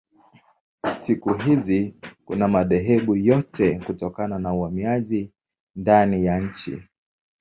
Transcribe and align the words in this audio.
Siku 0.93 1.33
hizi 1.33 1.95
kuna 2.25 2.47
madhehebu 2.47 3.15
yote 3.15 3.79
kutokana 3.85 4.39
na 4.39 4.53
uhamiaji 4.53 5.31
ndani 5.75 6.25
ya 6.25 6.39
nchi. 6.39 6.83